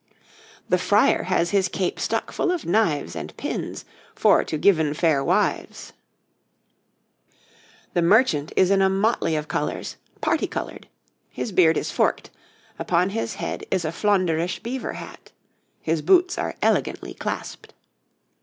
THE 0.67 0.79
FRIAR 0.79 1.25
has 1.25 1.51
his 1.51 1.67
cape 1.67 1.99
stuck 1.99 2.31
full 2.31 2.49
of 2.51 2.65
knives 2.65 3.15
and 3.15 3.37
pins 3.37 3.85
'for 4.15 4.43
to 4.43 4.57
yeven 4.57 4.95
faire 4.95 5.23
wyves.' 5.23 5.93
THE 7.93 8.01
MERCHANT 8.01 8.51
is 8.55 8.71
in 8.71 8.81
a 8.81 8.89
motley 8.89 9.35
of 9.35 9.47
colours 9.47 9.97
parti 10.19 10.47
coloured. 10.47 10.87
His 11.29 11.51
beard 11.51 11.77
is 11.77 11.91
forked; 11.91 12.31
upon 12.79 13.11
his 13.11 13.35
head 13.35 13.63
is 13.69 13.85
a 13.85 13.91
Flaunderish 13.91 14.63
beaver 14.63 14.93
hat. 14.93 15.31
His 15.83 16.01
boots 16.01 16.35
are 16.39 16.55
elegantly 16.63 17.13
clasped. 17.13 17.73